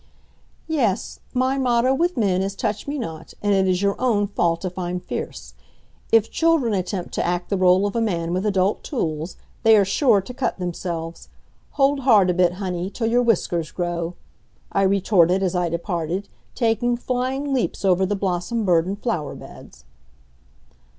"Yes; 0.67 1.19
my 1.31 1.59
motto 1.59 1.93
with 1.93 2.17
men 2.17 2.41
is 2.41 2.55
touch 2.55 2.87
me 2.87 2.97
not, 2.97 3.35
and 3.39 3.53
it 3.53 3.67
is 3.67 3.83
your 3.83 3.95
own 4.01 4.25
fault 4.25 4.65
if 4.65 4.75
I'm 4.75 4.99
fierce. 4.99 5.53
If 6.11 6.31
children 6.31 6.73
attempt 6.73 7.13
to 7.13 7.23
act 7.23 7.51
the 7.51 7.55
role 7.57 7.85
of 7.85 7.95
a 7.95 8.01
man 8.01 8.33
with 8.33 8.43
adult 8.43 8.81
tools, 8.83 9.35
they 9.61 9.77
are 9.77 9.85
sure 9.85 10.19
to 10.19 10.33
cut 10.33 10.57
themselves. 10.57 11.29
Hold 11.73 11.99
hard 11.99 12.31
a 12.31 12.33
bit, 12.33 12.53
honey, 12.53 12.89
till 12.89 13.05
your 13.05 13.21
whiskers 13.21 13.69
grow," 13.69 14.15
I 14.71 14.81
retorted 14.81 15.43
as 15.43 15.53
I 15.53 15.69
departed, 15.69 16.27
taking 16.55 16.97
flying 16.97 17.53
leaps 17.53 17.85
over 17.85 18.03
the 18.03 18.15
blossom 18.15 18.65
burdened 18.65 19.03
flower 19.03 19.35
beds. 19.35 19.85